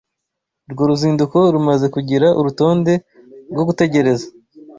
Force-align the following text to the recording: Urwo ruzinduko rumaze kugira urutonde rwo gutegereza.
Urwo 0.67 0.83
ruzinduko 0.89 1.37
rumaze 1.53 1.85
kugira 1.95 2.27
urutonde 2.39 2.93
rwo 3.51 3.63
gutegereza. 3.69 4.25